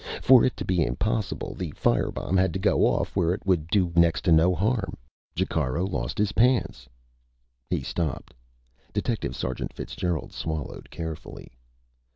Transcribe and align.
For 0.23 0.43
it 0.43 0.57
to 0.57 0.65
be 0.65 0.83
impossible, 0.83 1.53
the 1.53 1.69
fire 1.75 2.09
bomb 2.11 2.35
had 2.35 2.53
to 2.53 2.59
go 2.59 2.87
off 2.87 3.15
where 3.15 3.35
it 3.35 3.45
would 3.45 3.67
do 3.67 3.93
next 3.95 4.21
to 4.23 4.31
no 4.31 4.55
harm. 4.55 4.97
Jacaro 5.35 5.85
lost 5.85 6.17
his 6.17 6.31
pants." 6.31 6.89
He 7.69 7.83
stopped. 7.83 8.33
Detective 8.93 9.35
Sergeant 9.35 9.73
Fitzgerald 9.73 10.31
swallowed 10.33 10.89
carefully. 10.89 11.51